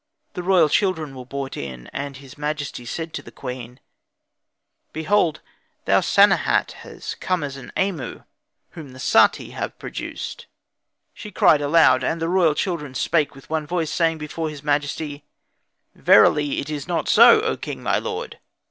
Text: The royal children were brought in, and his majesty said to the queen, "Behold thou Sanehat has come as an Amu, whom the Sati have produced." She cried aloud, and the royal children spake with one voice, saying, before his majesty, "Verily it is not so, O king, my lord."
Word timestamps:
The 0.33 0.41
royal 0.41 0.67
children 0.67 1.13
were 1.13 1.27
brought 1.27 1.55
in, 1.55 1.85
and 1.93 2.17
his 2.17 2.35
majesty 2.35 2.85
said 2.85 3.13
to 3.13 3.21
the 3.21 3.31
queen, 3.31 3.79
"Behold 4.93 5.41
thou 5.85 5.99
Sanehat 6.01 6.71
has 6.81 7.13
come 7.19 7.43
as 7.43 7.55
an 7.55 7.71
Amu, 7.77 8.23
whom 8.71 8.93
the 8.93 8.99
Sati 8.99 9.51
have 9.51 9.77
produced." 9.77 10.47
She 11.13 11.29
cried 11.29 11.61
aloud, 11.61 12.03
and 12.03 12.19
the 12.19 12.29
royal 12.29 12.55
children 12.55 12.95
spake 12.95 13.35
with 13.35 13.51
one 13.51 13.67
voice, 13.67 13.91
saying, 13.91 14.17
before 14.17 14.49
his 14.49 14.63
majesty, 14.63 15.23
"Verily 15.93 16.57
it 16.59 16.71
is 16.71 16.87
not 16.87 17.07
so, 17.07 17.39
O 17.41 17.55
king, 17.55 17.83
my 17.83 17.99
lord." 17.99 18.39